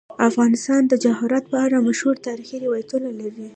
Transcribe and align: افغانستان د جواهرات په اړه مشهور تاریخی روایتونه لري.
افغانستان 0.29 0.81
د 0.87 0.93
جواهرات 1.03 1.43
په 1.51 1.57
اړه 1.65 1.85
مشهور 1.87 2.15
تاریخی 2.27 2.57
روایتونه 2.65 3.09
لري. 3.19 3.47